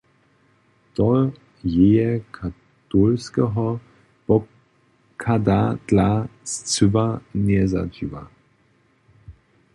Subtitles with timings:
[0.99, 1.09] To
[1.73, 3.67] jeje katolskeho
[4.27, 6.09] pochada dla
[6.51, 7.07] scyła
[7.43, 8.21] njezadźiwa.